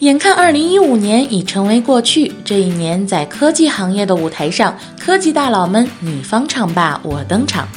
[0.00, 7.68] 眼看二零一五年已成为过去，这一年在科技行业的舞台上，科技大佬们你方唱罢我登场。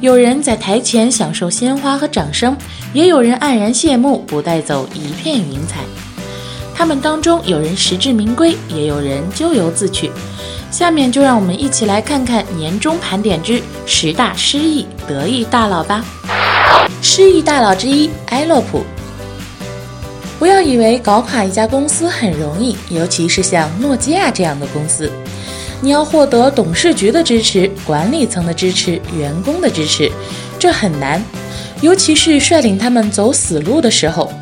[0.00, 2.56] 有人在台前享受鲜花和掌声，
[2.92, 5.80] 也有人黯然谢幕，不带走一片云彩。
[6.72, 10.08] 他们当中有人实至名归，也有人咎由自取。
[10.70, 16.04] 下面就让我们一起来看看年终盘点之十大失意得意大佬吧。
[17.02, 18.84] 失意大佬之一，埃洛普。
[20.38, 25.10] 不要以为搞垮一家公司很容易，尤其是像诺基亚这样的公司，
[25.80, 30.12] 你要获得董事局的支持、管理层的支持、员工的支持，
[30.58, 31.22] 这很难，
[31.80, 34.32] 尤其是率领他们走死路的时候。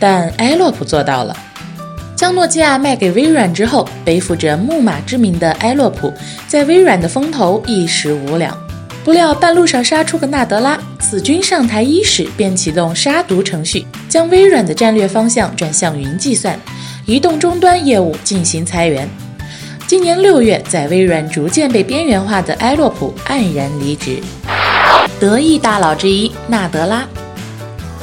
[0.00, 1.36] 但埃洛普做到了。
[2.16, 6.12] 将诺基亚卖给微软之后，背负着木马之名的埃洛普，
[6.48, 8.56] 在微软的风头一时无两。
[9.04, 16.58] 不料半路上杀出个纳德拉，此君上台伊始便启动杀毒程序，将微软的战略方向转向云计算、
[17.04, 19.06] 移动终端业务进行裁员。
[19.86, 24.16] 今年六月，在微软逐渐被边缘化的埃洛普黯然离职。
[25.20, 27.06] 得意大佬之一纳德拉，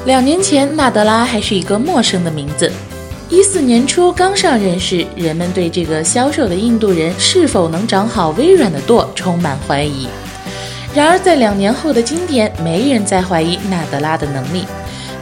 [0.05, 2.71] 两年前纳德拉还是一个陌生的名字。
[3.27, 10.07] 一四年初刚上任时，人们对这个消瘦的印度人是否能掌好微软的舵充满怀疑。
[10.93, 14.65] 然而，在两年后的今天，没人再怀疑纳德拉的能力。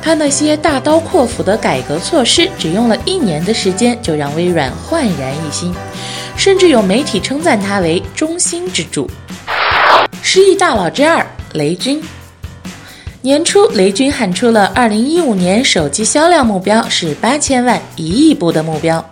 [0.02, 5.72] 他那些大刀阔斧的改革措施，只用了一年的时间就让微软焕然一新，
[6.36, 9.08] 甚至有媒体称赞他为中心之柱。
[10.24, 12.02] 失忆大佬之二，雷军。
[13.22, 19.08] 年初，雷军喊出了二零一五年手机销量目标是八千万、一亿部的目标。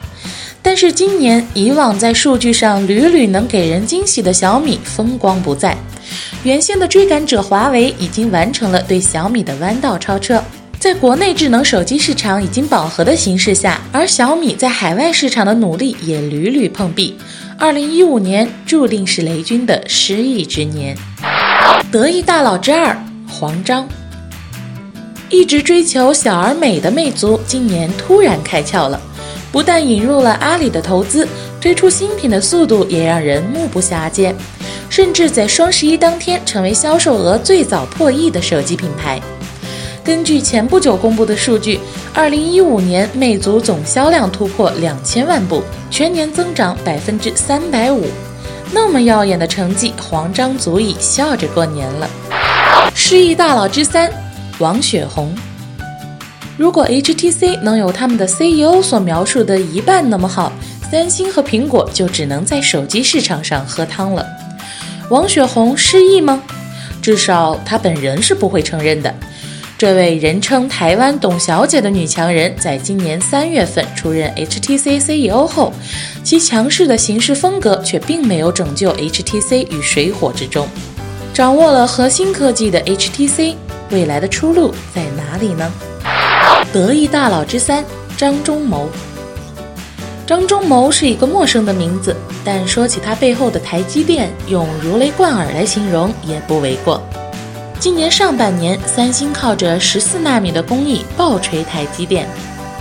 [0.64, 5.78] 但是今年，以往在数据上屡屡能给人惊喜的小米风光不再。
[6.44, 10.44] 原先的追赶者华为已经完成了对小米的弯道超车，
[10.80, 17.18] 在国内智能手机市场已经饱和的形势下，而小米在海外市场的努力也屡屡碰壁。
[17.58, 20.96] 二零一五年注定是雷军的失意之年。
[21.92, 22.96] 得意大佬之二，
[23.28, 23.88] 黄章。
[25.30, 29.02] 一直追求小而美的魅族，今年突然开窍了，
[29.58, 31.28] 不但引入了阿里的投资，
[31.60, 34.32] 推出新品的速度也让人目不暇接。
[34.88, 39.20] 甚至在双十一当天成为销售额最早破亿的手机品牌。
[40.04, 41.80] 根据前不久公布的数据，
[42.14, 48.06] 二零一五年魅族总销量突破两千万部，全年增长百分之三百五。
[48.72, 52.08] 那么耀眼的成绩，黄章足以笑着过年了。
[52.94, 54.08] 失忆大佬之三，
[54.60, 55.36] 王雪红。
[56.58, 60.52] 如果 HTC 能有他们的 CEO 所描述的一半那么好，
[60.90, 64.26] 三星和苹果就只能在手机市场上喝汤了。
[65.10, 66.42] 王雪红失忆吗？
[67.00, 69.14] 至少她本人是不会承认的。
[69.78, 75.72] 这位人称“台湾董小姐”的女强人，在今年三月份出任 HTC CEO 后，
[76.24, 80.68] 其强势的行事风格却并没有拯救 HTC 于水火之中。
[81.32, 83.54] 掌握了核心科技的 HTC，
[83.92, 85.72] 未来的出路在哪里呢？
[86.74, 87.84] 得意大佬之三，
[88.18, 88.90] 张忠谋。
[90.26, 97.02] 张忠谋是一个陌生的名字，但说起他背后的台积电，用如雷贯耳来形容也不为过。
[97.80, 102.28] 今年上半年，三星靠着十四纳米的工艺爆锤台积电，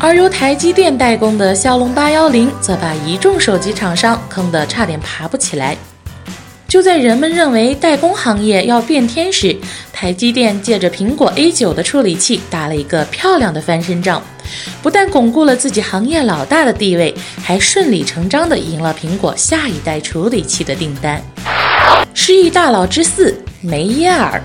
[0.00, 5.76] 而由台积电代工的骁龙八幺零则把一众手机厂商坑得差点爬不起来。
[6.66, 9.56] 就在人们认为代工行业要变天时，
[9.98, 14.22] 台积电借着苹果 A 九的处理器打了一个漂亮的翻身仗。
[14.82, 21.18] 不但巩固了自己行业老大的地位，还顺理成章地赢了苹果下一代处理器的订单。
[22.12, 24.38] 失忆大佬之四梅耶尔，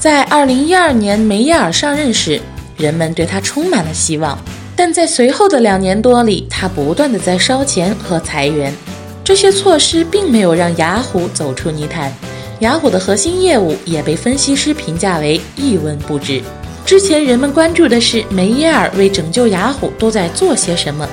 [0.00, 2.40] 在二零一二年梅耶尔上任时，
[2.76, 4.36] 人们对他充满了希望，
[4.74, 8.74] 但在随后的两年多里，他不断地在烧钱和裁员。
[9.22, 12.12] 这些措施并没有让雅虎走出泥潭，
[12.60, 16.42] 雅虎的核心业务也被分析师评价为一文不值。
[16.86, 21.06] 之前人们关注的是梅耶尔为拯救雅虎都在做些什么，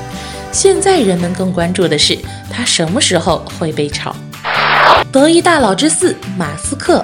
[0.51, 2.17] 现在人们更关注的是
[2.49, 4.15] 他什么时候会被炒。
[5.11, 7.03] 得意大佬之四，马斯克，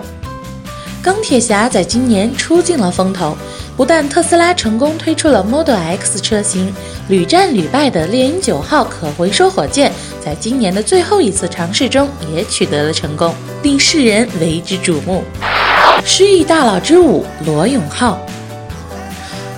[1.01, 3.35] 钢铁侠在今年出尽了风头，
[3.75, 6.73] 不但特斯拉成功推出了 Model X 车型，
[7.09, 9.91] 屡战屡败的猎鹰九号可回收火箭，
[10.23, 15.23] 在今年的最后一次尝试中也取得了成功，令世人为之瞩目。
[16.05, 18.19] 失忆大佬之五，罗永浩。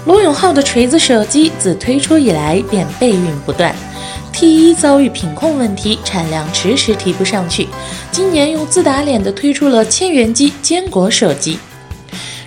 [0.05, 3.75] 罗永浩的锤子手机自推出以来便备孕不断
[4.33, 7.67] ，T1 遭遇品控问题，产量迟迟提不上去。
[8.11, 11.59] 今年又自打脸的推出了千元机坚果手机，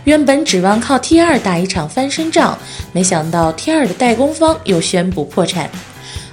[0.03, 2.59] 原本指望靠 T2 打一场翻身仗，
[2.93, 5.71] 没想到 T2 的代工方又宣布破产。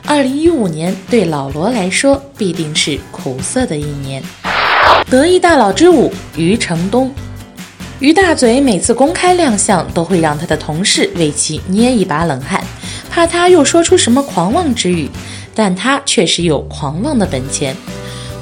[0.07, 4.23] 二零一五年对老罗来说必定是苦涩的一年。
[5.10, 7.12] 得意大佬之五余承东，
[8.00, 12.63] 余大嘴每次公开亮相都会让他的同事为其捏一把冷汗，
[13.10, 15.10] 怕他又说出什么狂妄之语。
[15.54, 17.75] 但他确实有狂妄的本钱。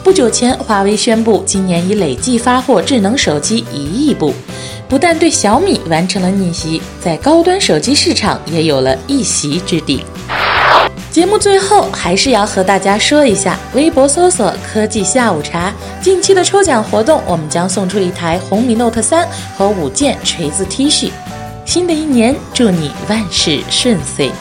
[0.03, 4.31] 不久前，华为宣布今年已累计发货智能手机一亿部，
[4.87, 10.05] 不但对小米完成了逆袭，在高端手机市场也有了一席之地。
[11.11, 19.27] 节目最后还是要和大家说一下，微博搜索“科技下午茶”，近期的抽奖活动，我们将送出一台红米 Note 三
[19.57, 21.09] 和五件锤子 T 恤。
[21.65, 24.31] 新的一年，祝你万事顺遂。